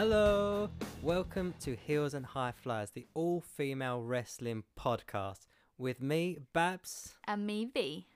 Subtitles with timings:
[0.00, 0.70] Hello!
[1.02, 7.16] Welcome to Heels and High Flyers, the all female wrestling podcast with me, Babs.
[7.26, 8.06] And me, V.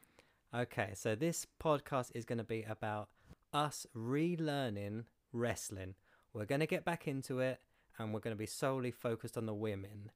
[0.55, 3.09] Okay, so this podcast is going to be about
[3.53, 5.96] us relearning wrestling.
[6.32, 7.58] We're going to get back into it
[7.99, 10.13] and we're going to be solely focused on the women.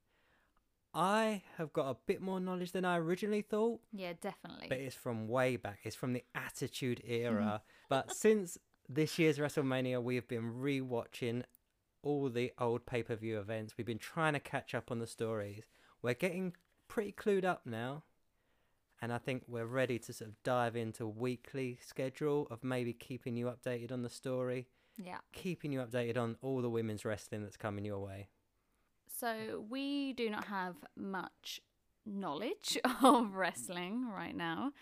[0.94, 4.68] I have got a bit more knowledge than I originally thought, Yeah, definitely.
[4.68, 5.80] but it's from way back.
[5.82, 7.62] It's from the Attitude Era.
[7.88, 8.56] but since
[8.88, 11.42] this year's WrestleMania, we have been rewatching
[12.06, 13.74] all the old pay per view events.
[13.76, 15.64] We've been trying to catch up on the stories.
[16.02, 16.54] We're getting
[16.86, 18.04] pretty clued up now.
[19.02, 23.36] And I think we're ready to sort of dive into weekly schedule of maybe keeping
[23.36, 25.18] you updated on the story, yeah.
[25.32, 28.28] keeping you updated on all the women's wrestling that's coming your way.
[29.18, 31.60] So we do not have much
[32.06, 34.72] knowledge of wrestling right now.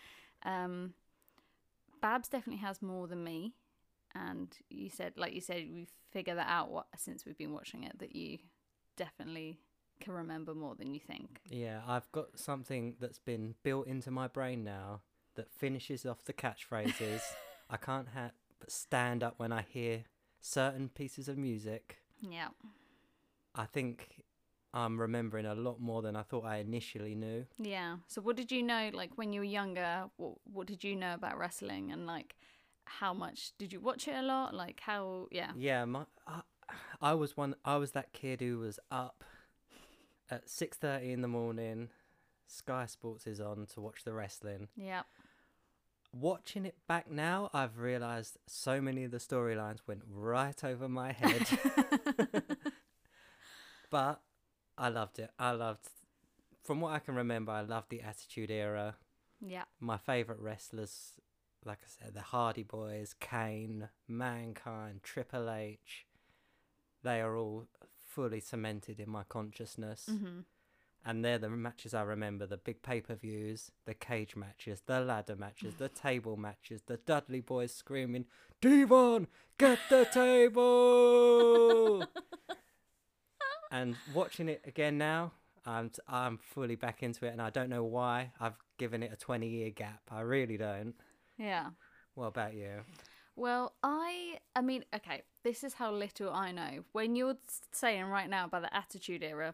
[0.43, 0.93] Um,
[2.01, 3.53] Babs definitely has more than me.
[4.15, 7.83] And you said, like you said, we figure that out what, since we've been watching
[7.83, 8.37] it, that you
[8.95, 9.59] definitely
[9.99, 11.41] can remember more than you think.
[11.49, 15.01] Yeah, I've got something that's been built into my brain now
[15.35, 17.21] that finishes off the catchphrases.
[17.69, 20.03] I can't ha- but stand up when I hear
[20.39, 21.97] certain pieces of music.
[22.21, 22.49] Yeah.
[23.53, 24.23] I think
[24.73, 27.45] I'm remembering a lot more than I thought I initially knew.
[27.57, 27.97] Yeah.
[28.07, 31.13] So what did you know, like when you were younger, what, what did you know
[31.13, 32.35] about wrestling and like
[32.85, 34.53] how much did you watch it a lot?
[34.53, 35.51] Like how, yeah.
[35.57, 36.41] Yeah, my I,
[37.01, 37.55] I was one.
[37.63, 39.23] I was that kid who was up
[40.29, 41.89] at six thirty in the morning.
[42.47, 44.67] Sky Sports is on to watch the wrestling.
[44.75, 45.03] Yeah.
[46.13, 51.11] Watching it back now, I've realised so many of the storylines went right over my
[51.11, 51.45] head.
[53.89, 54.21] but
[54.77, 55.31] I loved it.
[55.37, 55.87] I loved,
[56.63, 58.95] from what I can remember, I loved the Attitude Era.
[59.41, 59.63] Yeah.
[59.79, 61.13] My favourite wrestlers,
[61.65, 66.05] like I said, the Hardy Boys, Kane, Mankind, Triple H,
[67.03, 67.67] they are all
[68.07, 70.07] fully cemented in my consciousness.
[70.09, 70.41] Mm-hmm.
[71.07, 75.01] And they're the matches I remember the big pay per views, the cage matches, the
[75.01, 78.25] ladder matches, the table matches, the Dudley boys screaming,
[78.59, 79.27] Devon,
[79.59, 82.07] get the table!
[83.71, 85.33] and watching it again now,
[85.63, 89.11] I'm, t- I'm fully back into it, and I don't know why I've given it
[89.13, 90.01] a 20 year gap.
[90.11, 90.95] I really don't.
[91.37, 91.69] Yeah.
[92.13, 92.81] What about you?
[93.35, 96.83] Well, I I mean, okay, this is how little I know.
[96.93, 97.37] When you're
[97.71, 99.53] saying right now about the Attitude Era,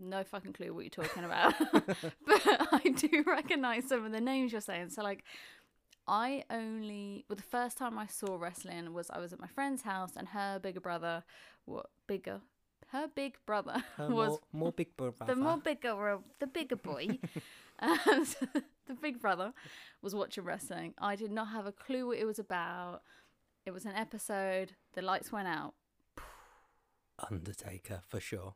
[0.00, 1.54] no fucking clue what you're talking about.
[1.72, 4.90] but I do recognize some of the names you're saying.
[4.90, 5.24] So like
[6.08, 9.82] I only well the first time I saw wrestling was I was at my friend's
[9.82, 11.22] house and her bigger brother
[11.64, 12.40] what bigger
[12.92, 15.24] her big brother Her was more, more big brother.
[15.26, 17.18] the more bigger the bigger boy.
[17.78, 18.46] Um, so
[18.86, 19.52] the big brother
[20.02, 20.94] was watching wrestling.
[20.98, 23.02] I did not have a clue what it was about.
[23.66, 24.74] It was an episode.
[24.92, 25.74] The lights went out.
[27.28, 28.54] Undertaker, for sure.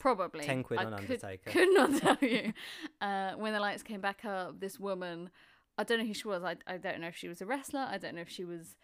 [0.00, 0.44] probably.
[0.44, 1.50] 10 quid I on could, Undertaker.
[1.50, 2.52] could not tell you.
[3.00, 5.30] Uh, when the lights came back up this woman
[5.76, 6.42] i don't know who she was.
[6.42, 7.86] I, I don't know if she was a wrestler.
[7.88, 8.74] I don't know if she was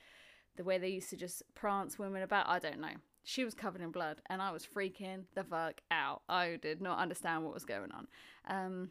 [0.56, 2.48] the way they used to just prance women about.
[2.48, 6.22] I don't know she was covered in blood and i was freaking the fuck out.
[6.28, 8.06] I did not understand what was going on.
[8.46, 8.90] Um,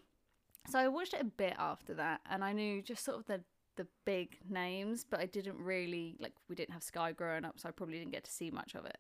[0.70, 3.42] so i watched it a bit after that and i knew just sort of the
[3.76, 7.68] the big names but i didn't really like we didn't have sky growing up so
[7.68, 8.98] i probably didn't get to see much of it.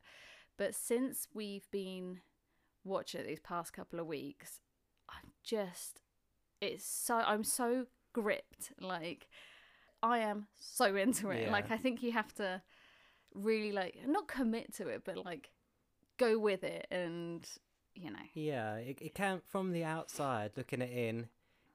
[0.57, 2.19] But since we've been
[2.83, 4.59] watching it these past couple of weeks
[5.09, 5.99] i'm just
[6.61, 8.71] it's so i'm so gripped.
[8.79, 9.27] Like
[10.01, 11.43] i am so into it.
[11.43, 11.51] Yeah.
[11.51, 12.61] like i think you have to
[13.35, 15.49] really like not commit to it but like
[16.17, 17.47] go with it and
[17.95, 21.27] you know Yeah, it, it can from the outside looking it in,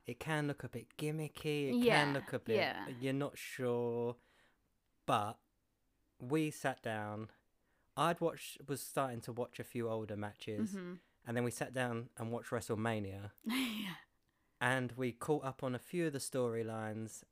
[0.06, 1.70] it can look a bit gimmicky.
[1.70, 2.86] It Yeah, can look a bit yeah.
[3.00, 4.16] you're not sure,
[5.06, 5.38] but
[6.20, 7.30] we sat down.
[7.96, 10.94] I'd watched was starting to watch a few older matches, hmm
[11.26, 13.94] and then we sat down and watched WrestleMania, yeah
[14.60, 17.22] and we caught up on a few of the storylines,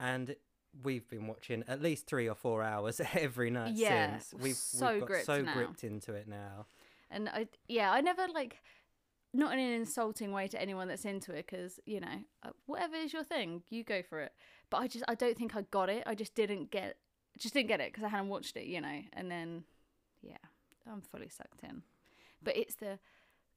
[0.00, 0.36] and
[0.82, 4.42] we've been watching at least three or four hours every night Yeah, since.
[4.42, 5.54] We've, so we've got gripped so now.
[5.54, 6.66] gripped into it now.
[7.10, 8.60] and i yeah i never like
[9.32, 12.96] not in an insulting way to anyone that's into it because you know uh, whatever
[12.96, 14.32] is your thing you go for it
[14.70, 16.96] but i just i don't think i got it i just didn't get
[17.38, 19.64] just didn't get it because i hadn't watched it you know and then
[20.22, 20.36] yeah
[20.90, 21.82] i'm fully sucked in
[22.42, 22.98] but it's the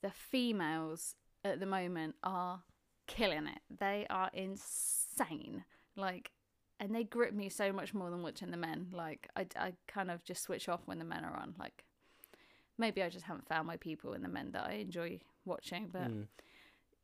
[0.01, 1.15] the females
[1.45, 2.61] at the moment are
[3.07, 5.63] killing it they are insane
[5.95, 6.31] like
[6.79, 10.11] and they grip me so much more than watching the men like i, I kind
[10.11, 11.83] of just switch off when the men are on like
[12.77, 15.89] maybe I just haven't found my people in the men that I enjoy watching.
[15.91, 16.27] But Mm.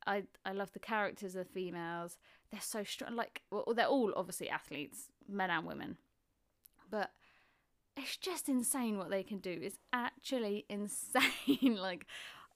[0.06, 2.16] I I love the characters of the females.
[2.50, 3.16] They're so strong.
[3.16, 5.96] Like well, they're all obviously athletes, men and women.
[6.90, 7.10] But
[7.96, 9.58] it's just insane what they can do.
[9.62, 11.76] It's actually insane.
[11.76, 12.06] like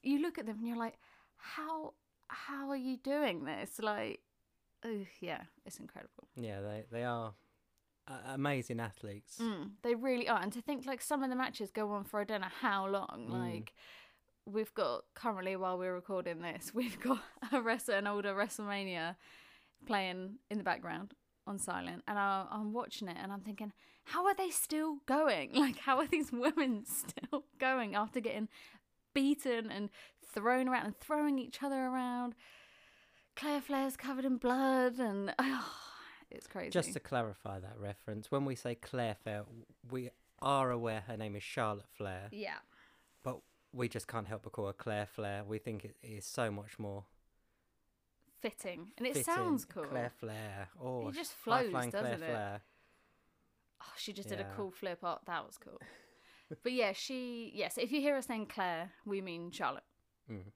[0.01, 0.97] you look at them and you're like,
[1.35, 1.93] how
[2.29, 3.79] how are you doing this?
[3.81, 4.21] Like,
[4.85, 6.27] oh yeah, it's incredible.
[6.35, 7.33] Yeah, they they are
[8.07, 9.37] uh, amazing athletes.
[9.41, 10.41] Mm, they really are.
[10.41, 12.87] And to think like some of the matches go on for I don't know how
[12.87, 13.27] long.
[13.29, 13.53] Mm.
[13.53, 13.73] Like
[14.45, 17.21] we've got currently while we're recording this, we've got
[17.51, 19.15] a wrestler, an older WrestleMania
[19.85, 21.13] playing in the background
[21.47, 23.71] on silent, and I, I'm watching it and I'm thinking,
[24.05, 25.51] how are they still going?
[25.59, 28.47] Like, how are these women still going after getting
[29.13, 29.89] beaten and
[30.33, 32.33] thrown around and throwing each other around?
[33.39, 35.71] Claire Flair's covered in blood, and oh,
[36.29, 36.71] it's crazy.
[36.71, 39.43] Just to clarify that reference, when we say Claire Flair,
[39.89, 40.09] we
[40.41, 42.57] are aware her name is Charlotte Flair, yeah,
[43.23, 43.39] but
[43.73, 45.43] we just can't help but call her Claire Flair.
[45.47, 47.05] We think it is so much more
[48.41, 49.33] fitting, and it fitting.
[49.33, 49.83] sounds cool.
[49.85, 50.67] Claire Flair.
[50.81, 52.17] Oh, It just flows, Claire doesn't it?
[52.19, 52.61] Flair.
[53.81, 55.23] Oh, she just did a cool flip up.
[55.27, 55.79] That was cool.
[56.63, 57.77] but yeah, she yes.
[57.77, 59.83] if you hear us saying Claire, we mean Charlotte.
[60.29, 60.51] Mhm.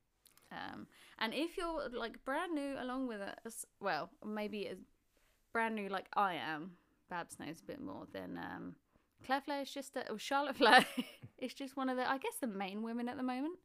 [0.53, 0.87] Um,
[1.19, 4.77] and if you're like brand new along with us, well, maybe as
[5.51, 6.71] brand new like I am,
[7.09, 8.05] Babs knows a bit more.
[8.13, 8.75] than um,
[9.25, 10.85] Claire Flair is just a, or Charlotte Flair
[11.39, 13.57] is just one of the I guess the main women at the moment.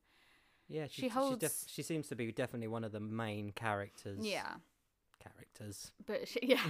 [0.68, 3.52] Yeah, She she, she, holds- def- she seems to be definitely one of the main
[3.52, 4.18] characters.
[4.20, 4.54] Yeah,
[5.18, 5.92] Characters.
[6.06, 6.60] but she, yeah,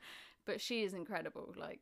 [0.46, 1.54] but she is incredible.
[1.58, 1.80] Like,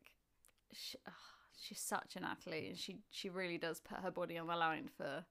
[0.72, 1.12] she, ah,
[1.60, 4.88] she's such an athlete, and she she really does put her body on the line
[4.96, 5.25] for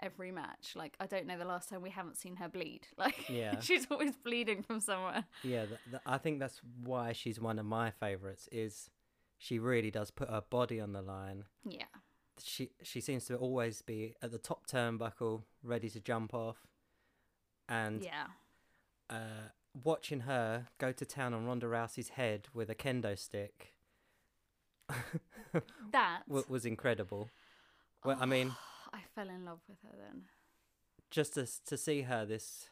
[0.00, 0.72] every match.
[0.74, 2.86] Like, I don't know the last time we haven't seen her bleed.
[2.98, 3.60] Like, Yeah.
[3.60, 5.24] she's always bleeding from somewhere.
[5.42, 8.48] Yeah, th- th- I think that's why she's one of my favorites.
[8.52, 8.90] Is
[9.38, 11.44] she really does put her body on the line.
[11.68, 11.84] Yeah,
[12.42, 16.66] She she seems to always be at the top turnbuckle, ready to jump off,
[17.68, 18.26] and yeah,
[19.10, 19.48] uh,
[19.84, 23.74] watching her go to town on Ronda Rousey's head with a kendo stick
[25.92, 26.22] that.
[26.28, 27.28] was incredible.
[28.04, 28.54] Well, I mean,
[28.96, 30.22] I fell in love with her then.
[31.10, 32.70] just to to see her this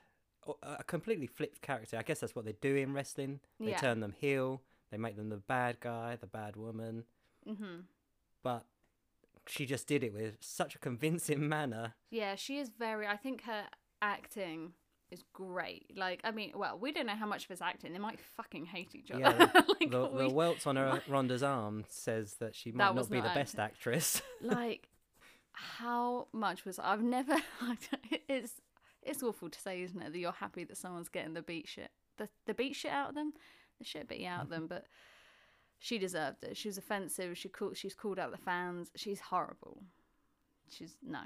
[0.63, 1.97] a completely flipped character.
[1.97, 3.41] I guess that's what they do in wrestling.
[3.61, 3.79] They Yeah.
[3.79, 4.61] turn them heel.
[4.91, 7.05] They make them the bad guy, the bad woman.
[7.47, 7.81] hmm
[8.43, 8.65] But
[9.47, 11.95] she just did it with such a convincing manner.
[12.11, 13.07] Yeah, she is very.
[13.07, 13.65] I think her
[14.03, 14.75] acting
[15.11, 15.97] is great.
[15.97, 17.93] Like, I mean, well, we don't know how much of it's acting.
[17.95, 19.21] They might fucking hate each other.
[19.21, 19.51] Yeah,
[19.81, 23.21] like, the, the welts on her Ronda's arm says that she might That not be
[23.21, 24.21] the not best actress.
[24.43, 24.89] like
[25.55, 27.37] how much was I've never
[28.29, 28.61] it's
[29.03, 31.91] it's awful to say isn't it that you're happy that someone's getting the beat shit
[32.19, 33.33] the the beat shit out of them
[33.79, 34.75] the shit beat out of them mm-hmm.
[34.75, 34.87] but
[35.85, 36.57] she deserved it.
[36.57, 37.37] She was offensive.
[37.37, 38.91] She called she's called out the fans.
[38.97, 39.83] She's horrible.
[40.71, 41.19] She's no.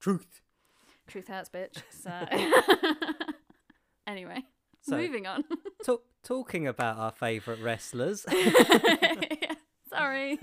[0.00, 0.40] Truth.
[1.06, 1.82] truth hurts bitch.
[1.90, 2.10] So
[4.06, 4.44] anyway
[4.80, 5.44] So- moving on.
[5.84, 8.24] Ta- talking about our favourite wrestlers.
[9.90, 10.38] sorry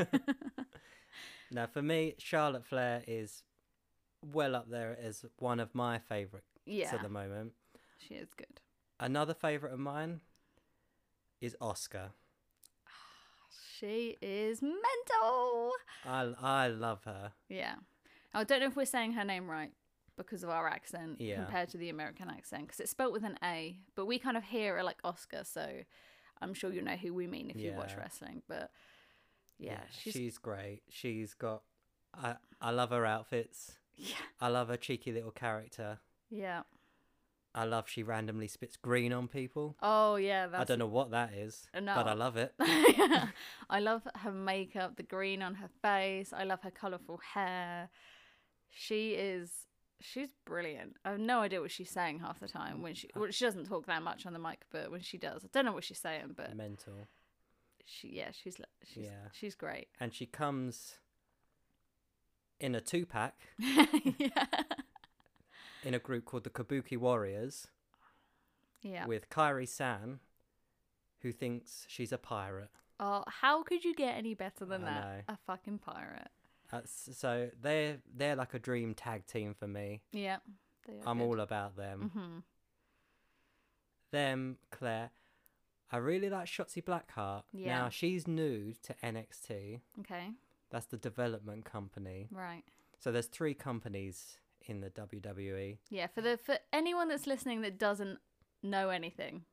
[1.58, 3.44] now, for me, Charlotte Flair is
[4.34, 7.54] well up there as one of my favourites yeah at the moment.
[7.98, 8.60] she is good
[9.00, 10.22] Another favourite of mine
[11.40, 12.10] is Oscar.
[13.78, 15.72] she is mental
[16.06, 17.32] I, I love her.
[17.50, 17.76] Yeah.
[18.34, 19.72] I don't know if we're saying her name right
[20.18, 21.36] because of our accent Yeah.
[21.44, 24.44] compared to the American accent because it's spelt with an A, but we kind of
[24.44, 25.68] hear it like Oscar, so
[26.42, 28.42] I'm sure you know who we mean if you watch wrestling.
[28.48, 28.72] But
[29.60, 30.82] yeah, she's, she's great.
[30.90, 31.64] She's got.
[32.14, 33.74] I I love her outfits.
[33.96, 36.00] yeah, I love her cheeky little character.
[36.30, 36.64] yeah.
[37.56, 39.78] I love she randomly spits green on people.
[39.82, 42.54] Oh yeah, that's I don't know what that is, Uh, but I love it.
[42.60, 46.32] I love her makeup, the green on her face.
[46.34, 47.90] I love her colourful hair.
[48.70, 49.50] She is
[50.00, 50.98] she's brilliant.
[51.04, 53.66] I have no idea what she's saying half the time when she well, she doesn't
[53.66, 55.98] talk that much on the mic, but when she does, I don't know what she's
[56.00, 57.08] saying, but Mental.
[57.90, 59.30] She yeah, she's she's Yeah.
[59.32, 59.88] she's great.
[60.00, 60.98] And she comes
[62.60, 64.46] in a two pack yeah.
[65.84, 67.68] in a group called the Kabuki Warriors
[68.82, 69.06] Yeah.
[69.06, 70.20] with Kairi Sane,
[71.22, 72.70] who thinks she's a pirate.
[73.00, 75.04] Oh, how could you get any better than I that?
[75.04, 75.34] know.
[75.34, 76.30] A fucking pirate.
[76.72, 80.02] That's, so they're they're like a dream tag team for me.
[80.12, 80.38] Yeah.
[81.06, 81.24] I'm good.
[81.26, 82.12] all about them.
[82.14, 82.44] Mhm.
[84.12, 85.12] Them, Claire.
[85.92, 87.44] I really like Shotzi Blackheart.
[87.54, 87.78] Yeah.
[87.80, 89.80] Now she's new to NXT.
[90.02, 90.30] Okay.
[90.70, 92.28] That's the development company.
[92.32, 92.64] Right.
[93.00, 94.90] So there's three companies in the.
[94.90, 95.78] WWE.
[95.90, 96.08] Yeah.
[96.08, 98.20] For the for anyone that's listening that doesn't
[98.64, 99.44] know anything,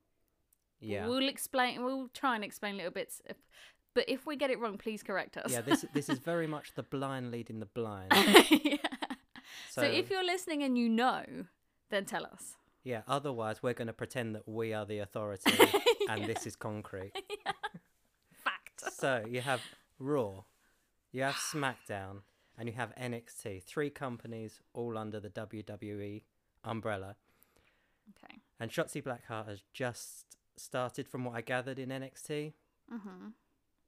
[0.81, 1.07] Yeah.
[1.07, 1.85] we'll explain.
[1.85, 3.23] We'll try and explain little bits.
[3.27, 3.37] If,
[3.95, 5.53] but if we get it wrong, please correct us.
[5.53, 8.11] yeah, this this is very much the blind leading the blind.
[8.65, 8.77] yeah.
[9.71, 11.25] So, So, if you're listening and you know,
[11.91, 12.57] then tell us.
[12.85, 15.53] Yeah, otherwise we're going to pretend that we are the authority
[16.09, 17.13] and this is concrete.
[18.45, 18.93] Fact.
[18.93, 19.61] So you have
[19.99, 20.45] Raw,
[21.13, 22.23] You have SmackDown
[22.59, 23.63] and you have NXT.
[23.65, 26.23] Three companies all under the WWE
[26.63, 27.17] umbrella.
[28.23, 28.37] Okay.
[28.61, 32.53] And Shotzi Blackheart has just started, from what I gathered, in NXT,
[32.93, 33.33] Mhm.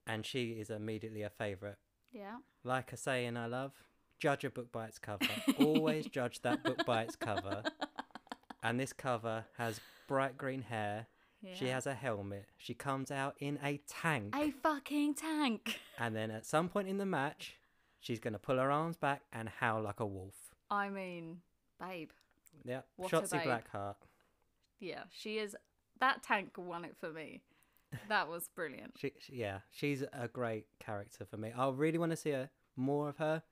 [0.07, 1.77] and she is immediately a favourite.
[2.13, 2.39] Yeah.
[2.65, 3.73] Like I say in I Love,
[4.19, 5.27] judge a book by its cover.
[5.61, 7.63] Always judge that book by its cover.
[8.67, 11.07] And this cover has bright green hair.
[11.41, 11.55] Yeah.
[11.55, 12.47] She has a helmet.
[12.59, 14.35] She comes out in a tank.
[14.35, 15.79] a fucking tank.
[16.01, 17.55] And then at some point in the match,
[18.01, 20.35] she's going to pull her arms back and howl like a wolf.
[20.69, 21.39] I mean,
[21.81, 22.11] babe.
[22.65, 22.81] Yeah.
[22.97, 23.45] What a Shotzi.
[23.45, 23.95] Blackheart.
[24.81, 25.55] Yeah, she is.
[26.01, 27.43] That tank won it for me.
[28.09, 28.95] That was brilliant.
[28.99, 31.53] She, she, yeah, she's a great character for me.
[31.57, 33.43] I really want to see her more of her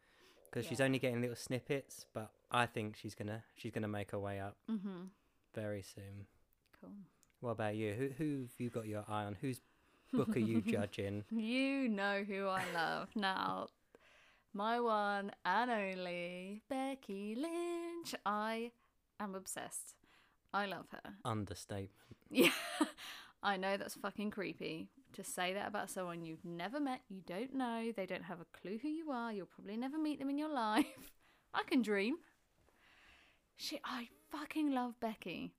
[0.51, 4.19] because she's only getting little snippets, but I think she's gonna she's gonna make her
[4.19, 5.07] way up Mm-hmm.
[5.55, 6.27] very soon.
[6.81, 6.91] Cool.
[7.41, 7.93] What about you?
[7.95, 9.37] Who who've you got your eye on?
[9.41, 9.61] Whose
[10.13, 11.25] book are you judging?
[11.31, 13.69] You know who I love now.
[14.53, 18.15] My one and only Becky Lynch.
[18.25, 18.71] I
[19.19, 19.95] am obsessed.
[20.53, 21.15] I love her.
[21.25, 21.91] Understatement.
[22.31, 22.51] Yeah,
[23.43, 27.55] I know that's fucking creepy to say that about someone you've never met, you don't
[27.55, 30.39] know, they don't have a clue who you are, you'll probably never meet them in
[30.39, 30.87] your life.
[31.53, 32.17] I can dream.
[33.57, 35.55] She, I fucking love Becky.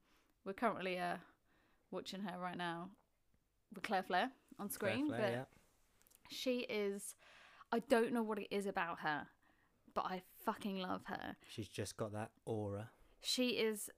[0.46, 1.18] We're currently uh,
[1.92, 2.90] watching her right now
[3.74, 5.44] with Claire Flair on screen, play, but yeah.
[6.30, 7.16] she is.
[7.72, 9.28] I don't know what it is about her,
[9.94, 11.36] but I fucking love her.
[11.50, 12.90] She's just got that aura.
[13.22, 13.90] She is.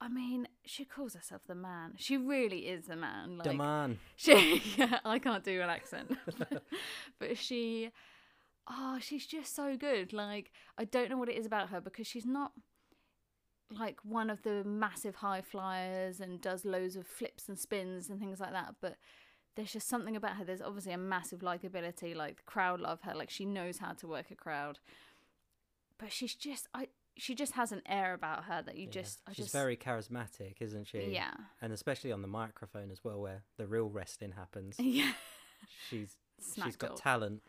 [0.00, 1.94] I mean, she calls herself the man.
[1.96, 3.38] She really is the man.
[3.38, 3.98] Like, The man.
[4.16, 6.16] she, yeah, I can't do an accent,
[7.18, 7.90] but she,
[8.68, 10.12] oh, she's just so good.
[10.12, 12.52] Like, I don't know what it is about her because she's not
[13.70, 18.20] like one of the massive high flyers and does loads of flips and spins and
[18.20, 18.76] things like that.
[18.80, 18.96] But
[19.56, 20.44] there's just something about her.
[20.44, 22.14] There's obviously a massive likability.
[22.14, 23.14] Like the crowd love her.
[23.14, 24.78] Like she knows how to work a crowd.
[25.98, 28.90] But she's just, I, she just has an air about her that you Yeah.
[28.90, 31.06] just, I she's just, very charismatic, isn't she?
[31.10, 31.32] yeah,
[31.62, 34.76] And especially on the microphone as well, where the real wrestling happens.
[34.78, 35.12] yeah.
[35.88, 36.14] She's
[36.62, 37.02] she's got talk.
[37.02, 37.42] talent.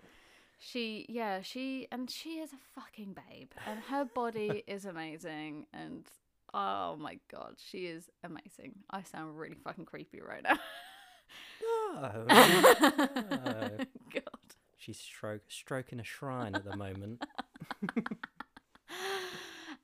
[0.59, 6.05] She, yeah, she, and she is a fucking babe, and her body is amazing, and
[6.53, 8.75] oh my god, she is amazing.
[8.89, 10.57] I sound really fucking creepy right now.
[11.61, 12.25] No.
[12.27, 13.69] no.
[14.13, 14.55] god.
[14.77, 17.23] She's stroke, stroking a shrine at the moment.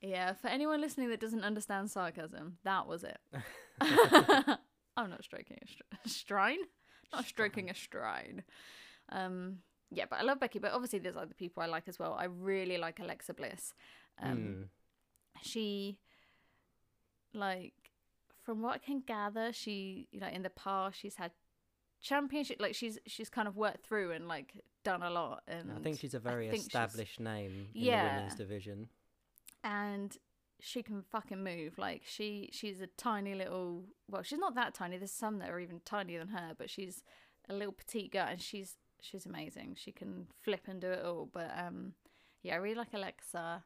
[0.03, 3.18] Yeah, for anyone listening that doesn't understand sarcasm, that was it.
[3.80, 6.58] I'm not stroking a str- strine,
[7.13, 8.44] not stroking a stride.
[9.08, 9.60] Um,
[9.94, 10.60] yeah, but I love Becky.
[10.60, 12.14] But obviously, there's other people I like as well.
[12.20, 13.74] I really like Alexa Bliss.
[14.22, 14.68] Um, Mm.
[15.42, 15.98] she
[17.34, 17.74] like
[18.44, 21.32] from what I can gather, she you know in the past she's had
[22.02, 25.80] championship like she's she's kind of worked through and like done a lot and I
[25.82, 28.04] think she's a very established name in Yeah.
[28.04, 28.90] the women's division.
[29.64, 30.18] and
[30.60, 34.98] she can fucking move like she she's a tiny little well she's not that tiny
[34.98, 37.04] there's some that are even tinier than her but she's
[37.50, 41.27] a little petite girl and she's she's amazing she can flip and do it all
[41.31, 41.93] but um
[42.41, 43.63] yeah I really like Alexa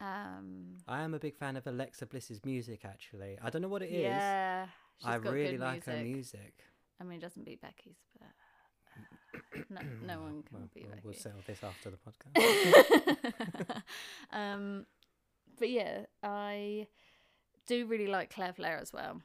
[0.00, 2.84] um I am a big fan of Alexa Bliss's music.
[2.84, 4.02] Actually, I don't know what it is.
[4.02, 4.66] yeah
[4.98, 6.14] she's I really like her music.
[6.14, 6.54] music.
[7.00, 8.28] I mean, it doesn't beat Becky's, but
[9.58, 13.82] uh, no, no one can Well, beat we'll, we'll settle this after the podcast.
[14.32, 14.86] um,
[15.58, 16.86] but yeah, I
[17.66, 19.20] do really like Claire Flair as well,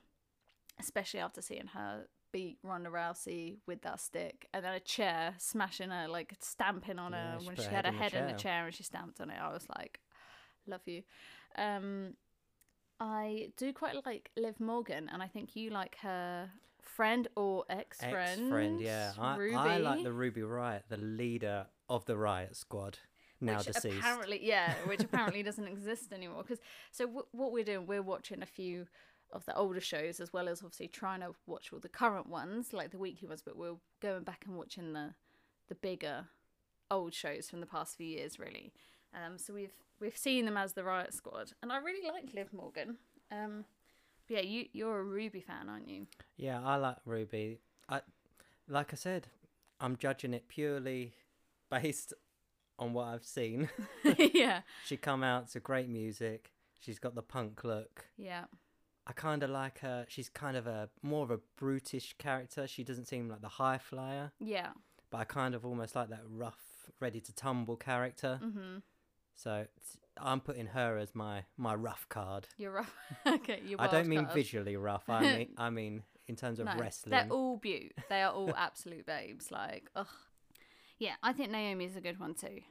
[0.80, 5.90] especially after seeing her beat Ronda Rousey with that stick and then a chair smashing
[5.92, 8.66] her, like stamping on Yeah, her she when she had her head in the chair.
[8.66, 9.38] and she stamped on it.
[9.42, 10.02] I was like,
[10.68, 11.04] love you.
[11.58, 12.16] Um,
[13.00, 16.50] I do quite like Liv Morgan, and I think you like her
[16.82, 18.42] friend or ex-friend.
[18.42, 19.14] Ex-friend, yeah.
[19.18, 22.98] I, I like the Ruby Riot, the leader of the Riot Squad,
[23.42, 23.98] now which deceased.
[24.00, 26.60] apparently yeah which apparently doesn't exist anymore because
[26.92, 28.86] so w- what we're doing we're watching a few
[29.32, 32.72] of the older shows as well as obviously trying to watch all the current ones
[32.74, 35.14] like the weekly ones but we're going back and watching the
[35.70, 36.26] the bigger
[36.92, 38.72] old shows from the past few years really
[39.16, 42.54] um so we've we've seen them as the riot squad and i really like liv
[42.54, 42.98] morgan
[43.32, 43.66] um
[44.28, 46.06] but yeah you you're a ruby fan aren't you
[46.38, 47.60] Yeah, I like Ruby.
[47.90, 48.02] I,
[48.70, 49.28] like I said,
[49.82, 51.14] I'm judging it purely
[51.70, 52.14] based
[52.80, 53.70] on what I've seen.
[54.34, 56.52] yeah she come out to great music.
[56.80, 58.06] She's got the punk look.
[58.18, 58.46] yeah
[59.06, 60.06] I kind of like her.
[60.08, 62.68] She's kind of a more of a brutish character.
[62.68, 64.70] She doesn't seem like the high flyer, yeah
[65.10, 68.40] but I kind of almost like that rough, ready to tumble character.
[68.44, 68.78] mm-hmm
[69.36, 69.68] So
[70.18, 72.48] I'm putting her as my my rough card.
[72.58, 72.96] you're rough
[73.28, 74.34] okay you're I don't mean card.
[74.36, 75.10] visually rough.
[75.10, 77.12] I mean I mean in terms of No, wrestling.
[77.12, 77.92] They're all beaut.
[78.10, 79.52] They are all absolute babes.
[79.52, 80.08] Like, ugh.
[80.98, 82.62] Yeah, I think Naomi's a good one too.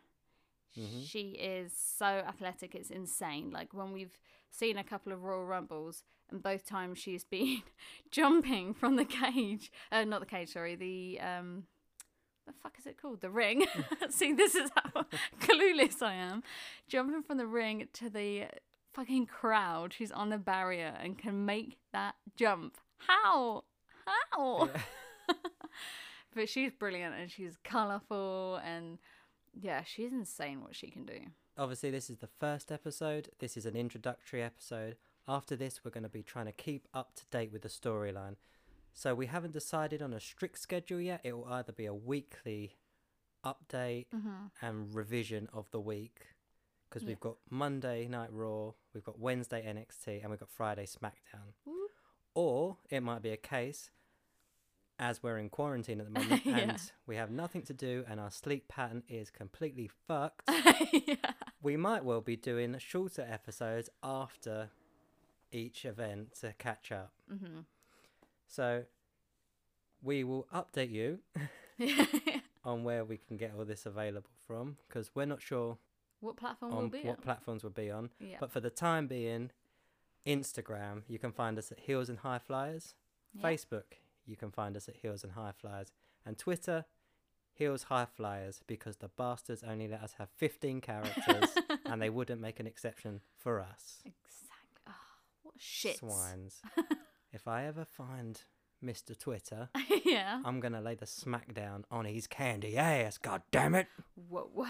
[0.79, 1.05] Mhm.
[1.07, 3.51] She is so athletic, it's insane.
[3.51, 4.17] Like when we've
[4.51, 7.63] seen a couple of Royal Rumbles, and both times she's been
[8.11, 9.71] jumping from the cage.
[9.91, 10.75] Uh, not the cage, sorry.
[10.75, 11.65] The um,
[12.47, 13.21] the fuck is it called?
[13.21, 13.67] The ring.
[14.11, 15.07] See, this is how
[15.41, 16.43] clueless I am.
[16.89, 18.47] Jumping from the ring to the
[18.93, 19.93] fucking crowd.
[19.93, 22.79] She's on the barrier and can make that jump.
[22.99, 23.65] How?
[24.33, 24.69] How?
[26.35, 28.99] but she's brilliant and she's colourful and
[29.59, 31.19] yeah, she's insane what she can do.
[31.59, 33.29] Obviously, this is the first episode.
[33.39, 34.97] This is an introductory episode.
[35.29, 38.37] After this, we're going to be trying to keep up to date with the storyline.
[38.93, 41.21] So, we haven't decided on a strict schedule yet.
[41.25, 42.77] It will either be a weekly
[43.45, 44.47] update Mm-hmm.
[44.67, 46.27] and revision of the week
[46.89, 47.09] because Yeah.
[47.11, 51.55] we've got Monday Night Raw, we've got Wednesday NXT, and we've got Friday SmackDown.
[51.65, 51.75] Woo.
[52.35, 53.91] Or it might be a case,
[54.99, 56.57] as we're in quarantine at the moment Yeah.
[56.59, 60.43] and we have nothing to do and our sleep pattern is completely fucked,
[60.93, 61.15] yeah.
[61.63, 64.69] we might well be doing shorter episodes after
[65.53, 67.13] each event to catch up.
[67.33, 67.61] Mm-hmm.
[68.47, 68.85] So
[70.03, 71.21] we will update you
[72.65, 75.79] on where we can get all this available from because we're not sure
[76.21, 77.23] what platform on be what on?
[77.23, 78.11] platforms we'll be on.
[78.21, 78.37] Yeah.
[78.39, 79.51] But for the time being,
[80.27, 82.95] Instagram, you can find us at Heels and High Flyers.
[83.35, 83.43] Yeah.
[83.43, 85.91] Facebook, you can find us at Heels and High Flyers.
[86.25, 86.85] And Twitter,
[87.53, 91.51] Heels High Flyers, because the bastards only let us have 15 characters
[91.87, 94.03] and they wouldn't make an exception for us.
[94.05, 94.52] Exactly.
[95.65, 95.99] Shit.
[95.99, 96.61] Swines.
[97.33, 98.41] if I ever find
[98.85, 99.17] Mr.
[99.17, 99.69] Twitter,
[100.05, 100.43] yeah.
[100.45, 103.17] I'm going to lay the smackdown on his candy ass.
[103.17, 103.87] God damn it.
[104.29, 104.67] Whoa.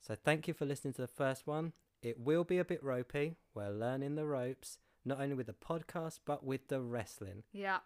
[0.00, 1.72] So thank you for listening to the first one.
[2.02, 3.36] It will be a bit ropey.
[3.54, 7.44] We're learning the ropes, not only with the podcast, but with the wrestling.
[7.52, 7.78] Yeah.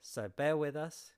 [0.00, 1.10] So bear with us,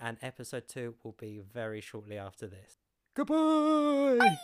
[0.00, 2.78] and episode two will be very shortly after this.
[3.14, 4.38] Goodbye!